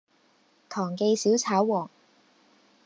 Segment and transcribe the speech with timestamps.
[0.67, 1.91] 堂記小炒皇